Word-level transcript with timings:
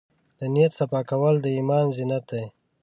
د 0.39 0.41
نیت 0.53 0.71
صفا 0.79 1.01
کول 1.09 1.35
د 1.41 1.45
ایمان 1.57 1.85
زینت 1.95 2.23
دی. 2.31 2.45